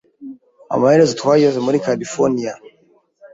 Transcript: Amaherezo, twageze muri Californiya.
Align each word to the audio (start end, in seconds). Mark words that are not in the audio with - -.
Amaherezo, 0.75 1.13
twageze 1.21 1.59
muri 1.65 1.81
Californiya. 1.85 2.53